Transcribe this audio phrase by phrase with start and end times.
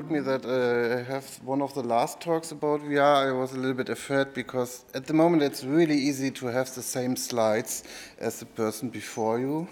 [0.00, 3.52] told me that uh, I have one of the last talks about VR, I was
[3.52, 7.16] a little bit afraid because at the moment it's really easy to have the same
[7.16, 7.84] slides
[8.18, 9.68] as the person before you.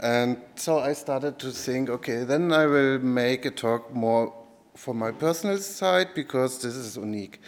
[0.00, 4.34] And so I started to think, okay, then I will make a talk more
[4.74, 7.40] for my personal side because this is unique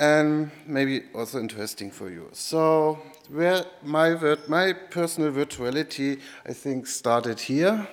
[0.00, 2.30] and maybe also interesting for you.
[2.32, 2.98] So
[3.30, 7.86] where my, my personal virtuality, I think, started here.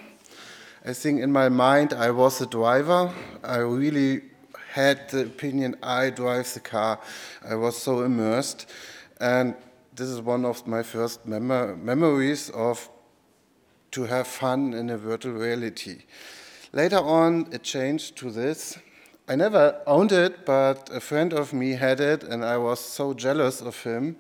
[0.83, 3.13] I think in my mind I was a driver.
[3.43, 4.23] I really
[4.71, 6.99] had the opinion I drive the car.
[7.47, 8.67] I was so immersed.
[9.19, 9.53] And
[9.95, 12.89] this is one of my first mem memories of
[13.91, 16.05] to have fun in a virtual reality.
[16.73, 18.79] Later on, it changed to this.
[19.27, 23.13] I never owned it, but a friend of me had it, and I was so
[23.13, 24.15] jealous of him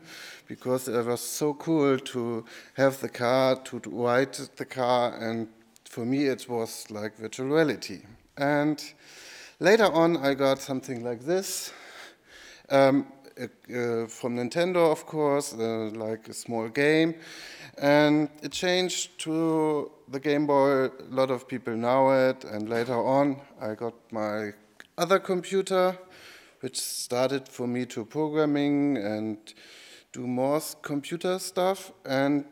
[0.47, 5.47] because it was so cool to have the car, to ride the car, and
[5.91, 8.01] for me it was like virtual reality.
[8.37, 8.81] And
[9.59, 11.73] later on, I got something like this.
[12.69, 17.15] Um, uh, from Nintendo, of course, uh, like a small game.
[17.77, 20.85] And it changed to the Game Boy.
[20.85, 22.45] A lot of people know it.
[22.45, 24.51] And later on, I got my
[24.97, 25.97] other computer,
[26.61, 29.37] which started for me to programming and
[30.13, 31.91] do more computer stuff.
[32.05, 32.45] And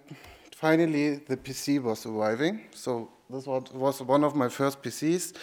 [0.56, 2.66] finally, the PC was arriving.
[2.74, 5.34] So this was one of my first PCs.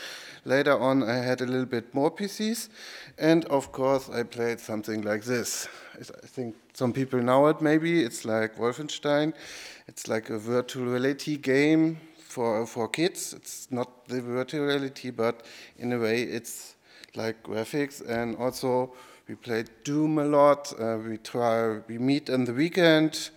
[0.44, 2.68] Later on, I had a little bit more PCs.
[3.16, 5.68] And of course, I played something like this.
[5.94, 8.02] I think some people know it maybe.
[8.02, 9.34] It's like Wolfenstein.
[9.86, 13.32] It's like a virtual reality game for, for kids.
[13.32, 15.46] It's not the virtual reality, but
[15.78, 16.74] in a way, it's
[17.14, 18.04] like graphics.
[18.06, 18.94] And also,
[19.28, 20.72] we played Doom a lot.
[20.78, 23.30] Uh, we try, we meet in the weekend.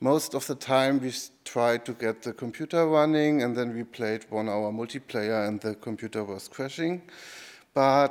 [0.00, 1.10] Most of the time, we
[1.48, 5.74] tried to get the computer running, and then we played one hour multiplayer, and the
[5.74, 7.02] computer was crashing.
[7.72, 8.10] But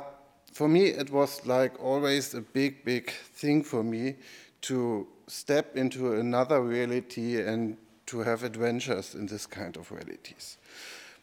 [0.52, 4.16] for me, it was like always a big, big thing for me
[4.62, 10.56] to step into another reality and to have adventures in this kind of realities.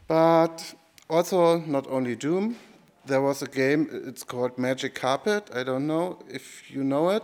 [0.08, 0.74] But
[1.09, 2.56] also, not only Doom,
[3.06, 5.50] there was a game, it's called Magic Carpet.
[5.54, 7.24] I don't know if you know it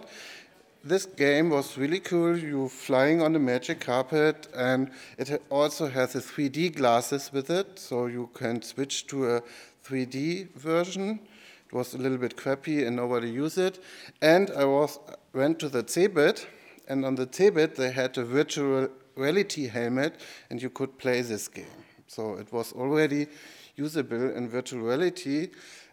[0.84, 2.38] this game was really cool.
[2.38, 7.78] You're flying on the magic carpet, and it also has a 3D glasses with it,
[7.78, 9.42] so you can switch to a
[9.86, 11.20] 3D version.
[11.68, 13.80] It was a little bit crappy, and nobody used it.
[14.22, 15.00] And I was
[15.34, 16.46] went to the CeBIT,
[16.88, 20.16] and on the CeBIT they had a virtual reality helmet,
[20.50, 21.86] and you could play this game.
[22.08, 23.28] So it was already
[23.76, 25.50] usable in virtual reality.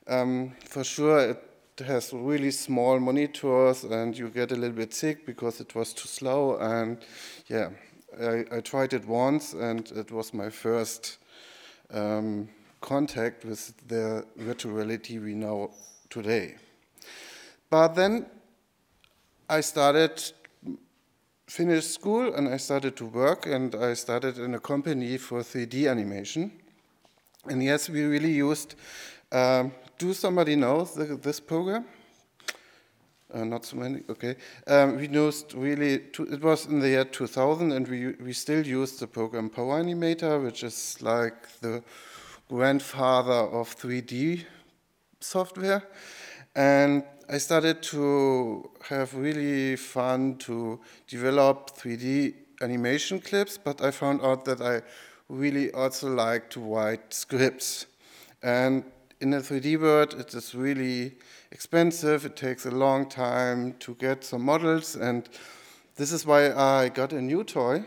[0.07, 1.48] Um, for sure, it
[1.81, 6.09] has really small monitors and you get a little bit sick because it was too
[6.09, 6.57] slow.
[6.59, 6.99] And
[7.49, 7.71] yeah,
[8.21, 11.19] I, I tried it once and it was my first
[11.93, 12.49] um,
[12.81, 15.73] contact with the virtual reality we know
[16.11, 16.57] today.
[17.71, 18.27] But then
[19.49, 20.23] I started
[21.47, 25.91] finished school and I started to work and I started in a company for 3D
[25.91, 26.53] animation.
[27.47, 28.75] And yes, we really used
[29.33, 31.85] um, do somebody know the, this program?
[33.33, 34.37] Uh, not so many, okay.
[34.67, 38.67] Um, we used really, to, it was in the year 2000 and we, we still
[38.67, 41.83] use the program Power Animator, which is like the
[42.49, 44.45] grandfather of 3D
[45.21, 45.83] software.
[46.57, 54.23] And I started to have really fun to develop 3D animation clips, but I found
[54.23, 54.81] out that I
[55.29, 57.85] really also like to write scripts.
[58.43, 58.85] And
[59.21, 61.17] in a 3D world, it is really
[61.51, 62.25] expensive.
[62.25, 65.29] It takes a long time to get some models, and
[65.97, 67.85] this is why I got a new toy,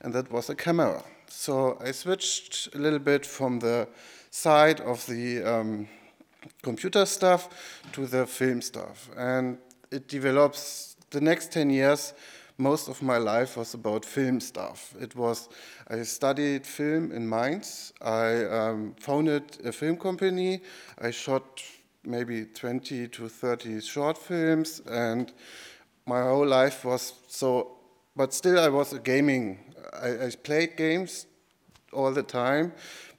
[0.00, 1.02] and that was a camera.
[1.28, 3.88] So I switched a little bit from the
[4.30, 5.88] side of the um,
[6.62, 7.48] computer stuff
[7.92, 9.58] to the film stuff, and
[9.90, 12.12] it develops the next 10 years
[12.58, 14.94] most of my life was about film stuff.
[15.00, 15.48] It was,
[15.88, 17.92] I studied film in Mainz.
[18.02, 20.60] I um, founded a film company.
[21.00, 21.62] I shot
[22.04, 25.32] maybe 20 to 30 short films, and
[26.04, 27.76] my whole life was so,
[28.16, 29.58] but still I was a gaming.
[29.92, 31.26] I, I played games
[31.92, 32.72] all the time,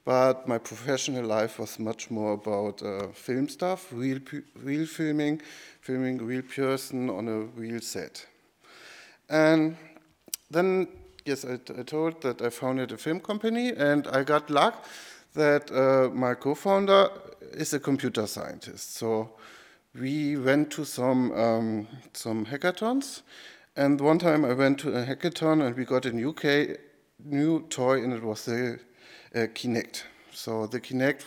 [0.04, 4.18] but my professional life was much more about uh, film stuff, real,
[4.62, 5.40] real filming,
[5.80, 8.26] filming real person on a real set.
[9.30, 9.76] And
[10.50, 10.88] then,
[11.24, 14.84] yes, I, told that I founded a film company, and I got luck
[15.34, 17.08] that uh, my co-founder
[17.52, 18.96] is a computer scientist.
[18.96, 19.30] So
[19.94, 23.22] we went to some um, some hackathons,
[23.76, 26.76] and one time I went to a hackathon and we got a new, K,
[27.24, 28.80] new toy, and it was the
[29.34, 30.02] uh, Kinect.
[30.32, 31.24] So the Kinect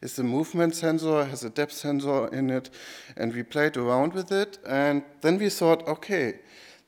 [0.00, 2.70] is a movement sensor, has a depth sensor in it,
[3.16, 4.58] and we played around with it.
[4.66, 6.40] And then we thought, okay,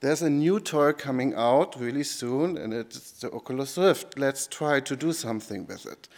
[0.02, 4.18] there's a new toy coming out really soon, and it's the Oculus Rift.
[4.18, 6.08] Let's try to do something with it.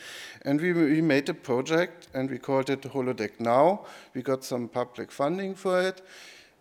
[0.41, 3.85] And we, we made a project, and we called it Holodeck Now.
[4.15, 6.01] We got some public funding for it,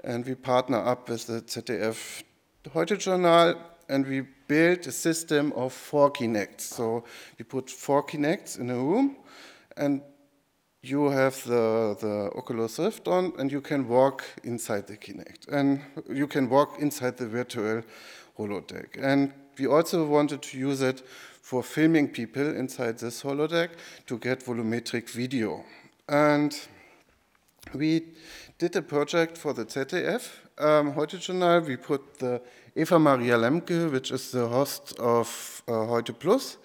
[0.04, 2.24] and we partner up with the ZDF
[2.74, 3.56] Heute Journal,
[3.88, 6.62] and we built a system of four Kinects.
[6.62, 7.06] So
[7.40, 9.16] we put four Kinects in a room,
[9.78, 10.02] and
[10.84, 15.48] you have the, the Oculus Rift on and you can walk inside the Kinect.
[15.50, 17.84] And you can walk inside the virtual
[18.38, 19.02] holodeck.
[19.02, 21.02] And we also wanted to use it
[21.42, 23.70] for filming people inside this holodeck
[24.08, 25.64] to get volumetric video.
[26.10, 26.54] And
[27.74, 28.04] we
[28.58, 31.62] did a project for the ZDF, um, Heute Journal.
[31.62, 32.42] We put the
[32.76, 36.58] Eva Maria Lemke, which is the host of uh, Heute Plus,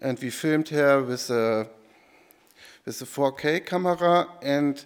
[0.00, 1.68] and we filmed her with a
[2.88, 4.82] with a 4K camera and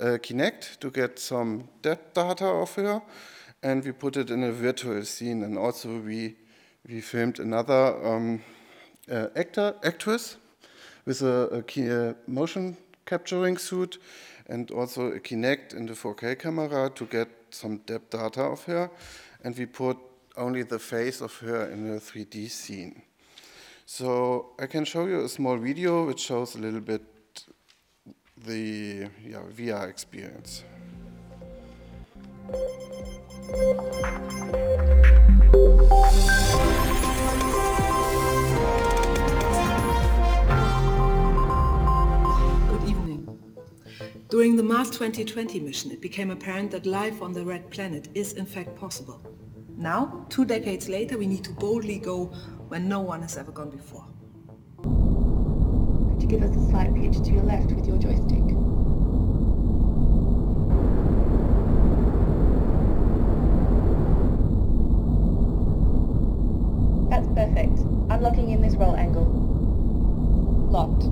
[0.00, 3.02] Kinect to get some depth data of her,
[3.62, 5.44] and we put it in a virtual scene.
[5.44, 6.34] And also we
[6.88, 8.42] we filmed another um,
[9.10, 10.38] uh, actor actress
[11.04, 13.98] with a, a, a, motion capturing suit
[14.46, 18.90] and also a Kinect and the 4K camera to get some depth data of her,
[19.44, 19.98] and we put
[20.38, 23.02] only the face of her in a 3D scene.
[23.84, 27.11] So I can show you a small video which shows a little bit
[28.44, 30.64] the yeah, VR experience.
[42.68, 43.38] Good evening.
[44.28, 48.32] During the Mars 2020 mission, it became apparent that life on the Red Planet is
[48.32, 49.20] in fact possible.
[49.76, 52.26] Now, two decades later, we need to boldly go
[52.68, 54.11] where no one has ever gone before
[56.32, 58.40] give us a slight pitch to your left with your joystick.
[67.10, 67.78] That's perfect.
[68.08, 69.26] I'm locking in this roll angle.
[70.70, 71.02] Locked.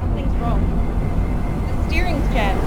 [0.00, 0.64] Something's wrong.
[1.68, 2.62] The steering's jammed.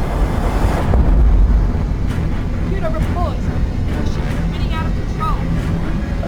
[2.54, 3.38] Computer report.
[3.38, 5.42] The ship is spinning out of control.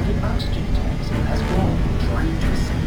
[0.07, 1.77] The oxygen tanks has grown,
[2.09, 2.78] trying to sense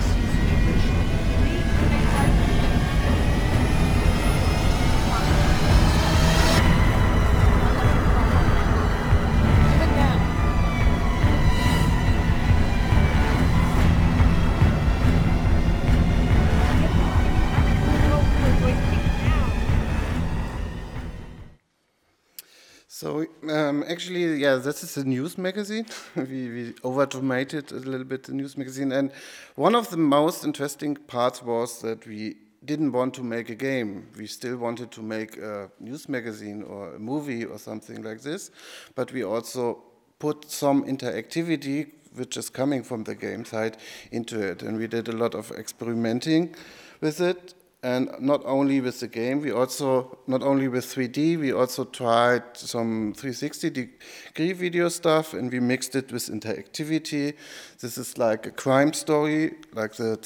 [23.03, 25.87] So um, actually, yeah, this is a news magazine.
[26.15, 29.11] we, we over-automated a little bit the news magazine, and
[29.57, 34.07] one of the most interesting parts was that we didn't want to make a game.
[34.17, 38.53] We still wanted to make a news magazine or a movie or something like this,
[38.95, 39.83] but we also
[40.21, 43.79] put some interactivity, which is coming from the game side,
[44.13, 46.55] into it, and we did a lot of experimenting
[47.01, 51.53] with it and not only with the game, we also, not only with 3D, we
[51.53, 57.35] also tried some 360 degree video stuff and we mixed it with interactivity.
[57.81, 60.17] This is like a crime story, like the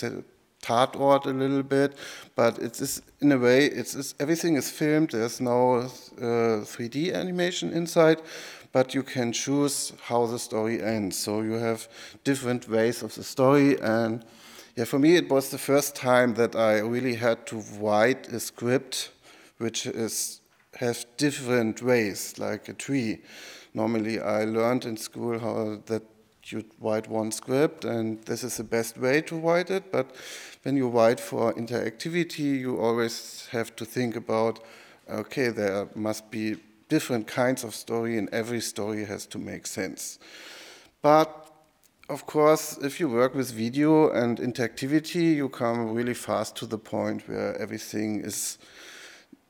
[0.61, 1.97] Tatort a little bit,
[2.35, 5.11] but it is in a way, it's, it's everything is filmed.
[5.11, 8.21] There's no uh, 3D animation inside,
[8.73, 11.17] but you can choose how the story ends.
[11.17, 11.89] So you have
[12.25, 14.25] different ways of the story and
[14.77, 18.39] yeah, for me, it was the first time that I really had to write a
[18.39, 19.11] script
[19.59, 20.41] which is
[20.77, 23.23] has different ways, like a tree.
[23.73, 26.03] Normally, I learned in school how that
[26.45, 29.91] you write one script, and this is the best way to write it.
[29.91, 30.15] But
[30.63, 34.61] when you write for interactivity, you always have to think about,
[35.09, 36.57] okay, there must be
[36.89, 40.19] different kinds of story, and every story has to make sense.
[41.03, 41.46] But
[42.09, 46.79] of course, if you work with video and interactivity, you come really fast to the
[46.79, 48.59] point where everything is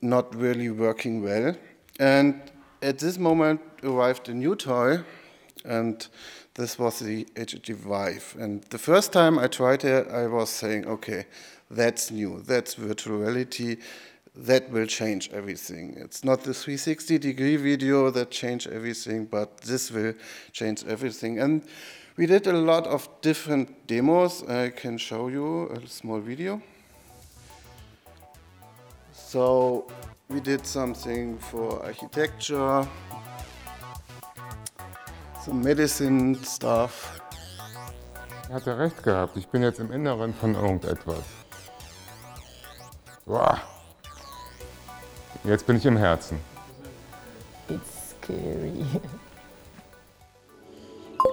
[0.01, 1.55] not really working well.
[1.99, 2.41] And
[2.83, 5.01] at this moment arrived a new toy,
[5.65, 6.07] and
[6.55, 8.35] this was the HTC Vive.
[8.39, 11.27] And the first time I tried it, I was saying, okay,
[11.71, 13.77] that's new, that's virtual reality,
[14.35, 15.97] that will change everything.
[15.99, 20.15] It's not the 360 degree video that changed everything, but this will
[20.53, 21.39] change everything.
[21.39, 21.63] And
[22.16, 24.42] we did a lot of different demos.
[24.49, 26.62] I can show you a small video.
[29.12, 29.87] So
[30.28, 32.87] we did something for architecture,
[35.44, 37.20] some medicine stuff.
[38.49, 39.37] Er hatte recht gehabt.
[39.37, 41.25] Ich bin jetzt im Inneren von irgendetwas.
[43.26, 43.61] Boah.
[45.44, 46.38] Jetzt bin ich im Herzen.
[47.68, 48.87] It's scary.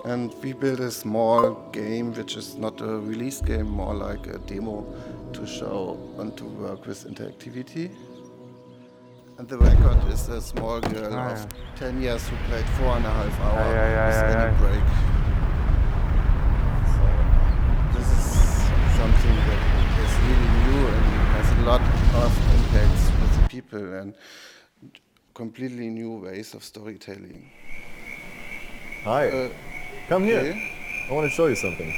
[0.06, 4.38] And we built a small game, which is not a release game, more like a
[4.40, 4.86] demo
[5.32, 7.90] to show and to work with interactivity.
[9.38, 11.48] And the record is a small girl Ah, of yeah.
[11.78, 14.44] 10 years who played four and a half hours Aye, aye, aye, with aye, any
[14.44, 14.60] aye.
[14.62, 14.88] break.
[16.94, 17.04] So
[17.96, 18.26] this is
[19.00, 19.62] something that
[20.04, 21.82] is really new and has a lot
[22.24, 24.14] of impacts with the people and
[25.34, 27.50] completely new ways of storytelling.
[29.06, 29.50] Hi, Uh,
[30.08, 30.40] come here.
[30.40, 30.72] okay.
[31.10, 31.94] I want to show you something.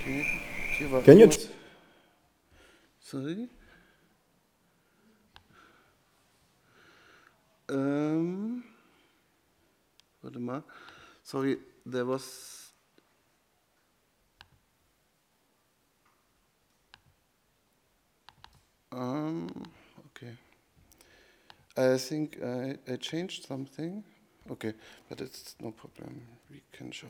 [0.00, 0.26] Okay.
[1.04, 1.30] Can you
[3.00, 3.48] Sorry?
[7.68, 8.64] Ähm,
[10.22, 10.64] warte mal.
[11.22, 12.72] Sorry, there was.
[18.90, 19.48] Um,
[20.06, 20.36] okay.
[21.76, 24.04] I think I, I changed something.
[24.50, 24.74] Okay,
[25.08, 26.22] but it's no problem.
[26.50, 27.06] We can show.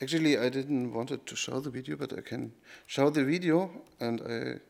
[0.00, 2.52] Actually, I didn't wanted to show the video, but I can
[2.86, 3.70] show the video,
[4.00, 4.60] and I,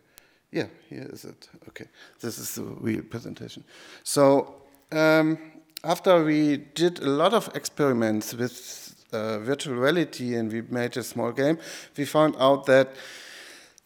[0.50, 1.49] yeah, here is it.
[1.69, 1.87] Okay,
[2.21, 3.64] this is the real presentation.
[4.02, 4.54] So
[4.90, 5.38] um,
[5.85, 11.02] after we did a lot of experiments with uh, virtual reality, and we made a
[11.02, 11.59] small game,
[11.97, 12.95] we found out that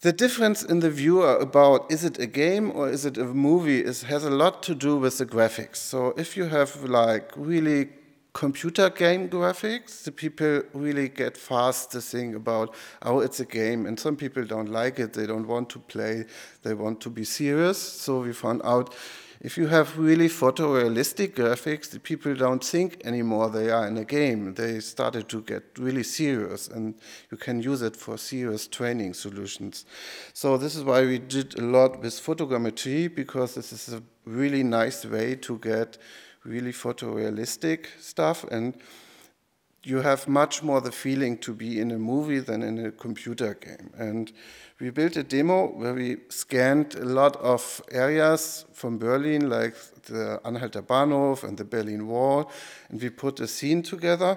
[0.06, 3.80] the difference in the viewer about is it a game or is it a movie
[3.80, 5.78] is, has a lot to do with the graphics.
[5.78, 7.88] So if you have like really
[8.32, 12.72] computer game graphics, the people really get fast the thing about,
[13.02, 13.84] oh, it's a game.
[13.84, 16.26] And some people don't like it, they don't want to play,
[16.62, 17.76] they want to be serious.
[17.76, 18.94] So we found out
[19.40, 24.04] if you have really photorealistic graphics, the people don't think anymore they are in a
[24.04, 24.54] game.
[24.54, 26.94] They started to get really serious, and
[27.30, 29.84] you can use it for serious training solutions.
[30.32, 34.62] So this is why we did a lot with photogrammetry because this is a really
[34.62, 35.98] nice way to get
[36.44, 38.74] really photorealistic stuff and
[39.86, 43.54] you have much more the feeling to be in a movie than in a computer
[43.54, 43.90] game.
[43.96, 44.32] And
[44.80, 50.40] we built a demo where we scanned a lot of areas from Berlin, like the
[50.44, 52.50] Anhalter Bahnhof and the Berlin Wall,
[52.88, 54.36] and we put a scene together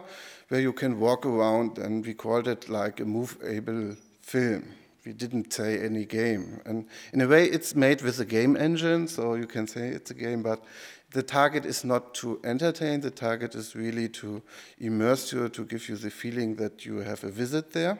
[0.49, 4.63] where you can walk around, and we called it like a movable film.
[5.05, 6.61] We didn't say any game.
[6.65, 10.11] And in a way, it's made with a game engine, so you can say it's
[10.11, 10.63] a game, but
[11.11, 14.41] the target is not to entertain, the target is really to
[14.77, 17.97] immerse you, to give you the feeling that you have a visit there.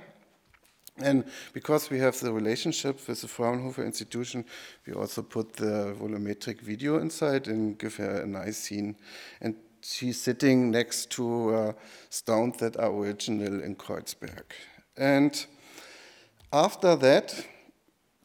[1.01, 1.23] And
[1.53, 4.45] because we have the relationship with the Fraunhofer Institution,
[4.85, 8.95] we also put the volumetric video inside and give her a nice scene.
[9.41, 11.73] And she's sitting next to uh,
[12.09, 14.43] stones that are original in Kreuzberg.
[14.97, 15.45] And
[16.51, 17.45] after that,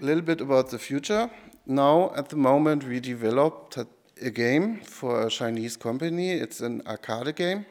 [0.00, 1.30] a little bit about the future.
[1.66, 3.78] Now, at the moment, we developed
[4.20, 6.30] a game for a Chinese company.
[6.32, 7.66] It's an arcade game,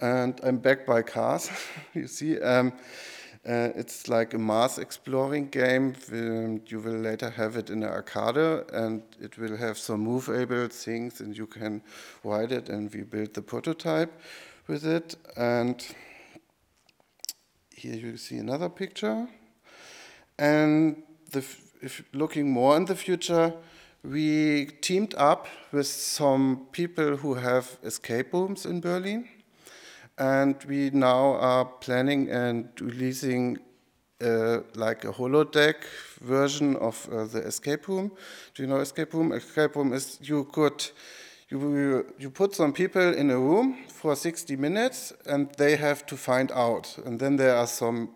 [0.00, 1.50] and I'm backed by cars.
[1.94, 2.72] you see, um,
[3.48, 5.94] uh, it's like a Mars exploring game.
[6.12, 10.68] Um, you will later have it in an arcade, and it will have some movable
[10.68, 11.82] things, and you can
[12.22, 12.68] ride it.
[12.68, 14.12] And we built the prototype
[14.66, 15.16] with it.
[15.36, 15.84] And
[17.74, 19.26] here you see another picture.
[20.38, 21.44] And the,
[21.80, 23.54] if looking more in the future,
[24.02, 29.28] we teamed up with some people who have escape rooms in Berlin,
[30.18, 33.58] and we now are planning and releasing
[34.22, 35.84] uh, like a holodeck
[36.20, 38.10] version of uh, the escape room.
[38.54, 39.32] Do you know escape room?
[39.32, 40.90] Escape room is you could
[41.48, 46.16] you you put some people in a room for 60 minutes, and they have to
[46.16, 48.10] find out, and then there are some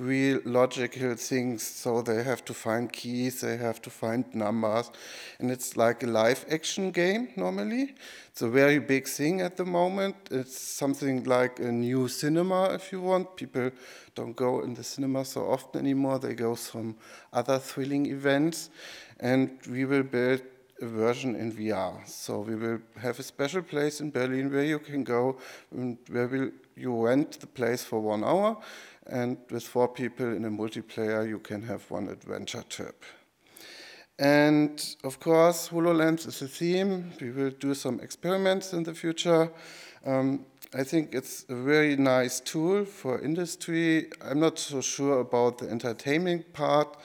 [0.00, 1.62] real logical things.
[1.62, 4.90] So they have to find keys, they have to find numbers,
[5.38, 7.94] and it's like a live action game normally.
[8.28, 10.16] It's a very big thing at the moment.
[10.30, 13.36] It's something like a new cinema, if you want.
[13.36, 13.70] People
[14.14, 16.18] don't go in the cinema so often anymore.
[16.18, 16.96] They go some
[17.32, 18.70] other thrilling events,
[19.18, 20.42] and we will build
[20.80, 22.06] a version in VR.
[22.08, 25.36] So we will have a special place in Berlin where you can go,
[25.70, 28.56] and where will you rent the place for one hour,
[29.10, 33.04] and with four people in a multiplayer, you can have one adventure trip.
[34.18, 37.12] And of course, HoloLens is a theme.
[37.20, 39.50] We will do some experiments in the future.
[40.04, 44.10] Um, I think it's a very nice tool for industry.
[44.22, 46.96] I'm not so sure about the entertainment part.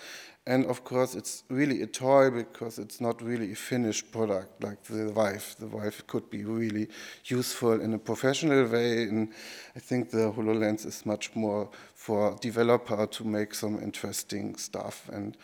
[0.47, 4.83] And of course, it's really a toy because it's not really a finished product like
[4.83, 5.55] the Vive.
[5.57, 6.87] The Vive could be really
[7.25, 9.03] useful in a professional way.
[9.03, 9.33] And
[9.75, 15.09] I think the HoloLens is much more for developer to make some interesting stuff.
[15.11, 15.35] And,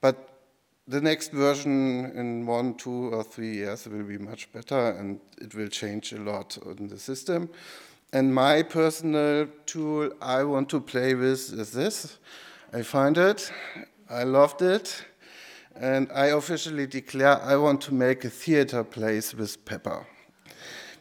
[0.00, 0.38] but
[0.88, 5.54] the next version in one, two, or three years will be much better and it
[5.54, 7.48] will change a lot in the system.
[8.12, 12.18] And my personal tool I want to play with is this.
[12.72, 13.52] I find it,
[14.10, 15.04] I loved it,
[15.76, 20.06] and I officially declare I want to make a theater place with Pepper.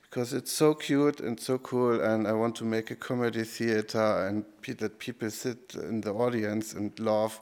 [0.02, 4.28] Because it's so cute and so cool, and I want to make a comedy theater
[4.28, 4.44] and
[4.80, 7.40] that people sit in the audience and laugh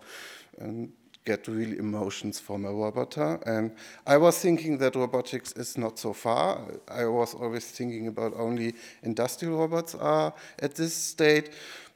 [0.59, 0.91] and
[1.25, 3.17] get real emotions from a robot.
[3.47, 3.71] And
[4.05, 6.61] I was thinking that robotics is not so far.
[6.87, 11.49] I was always thinking about only industrial robots are at this state.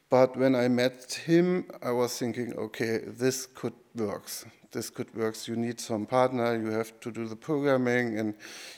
[0.10, 4.30] But when I met him, I was thinking, okay, this could work.
[4.72, 5.36] This could work.
[5.48, 8.34] You need some partner, you have to do the programming, and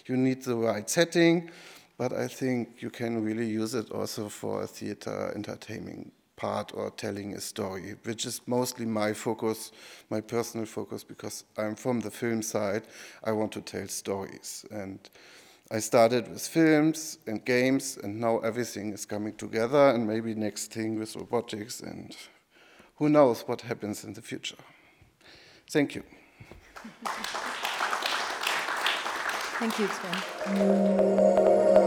[0.06, 1.50] you need the right setting.
[1.98, 6.90] But I think you can really use it also for a theater entertaining part or
[6.90, 9.72] telling a story, which is mostly my focus,
[10.10, 12.84] my personal focus, because I'm from the film side.
[13.24, 14.66] I want to tell stories.
[14.72, 15.00] And
[15.74, 20.74] I started with films and games, and now everything is coming together, and maybe next
[20.74, 22.14] thing with robotics, and
[22.98, 24.58] who knows what happens in the future.
[25.70, 26.04] Thank you.
[29.60, 31.81] Thank you, Sven.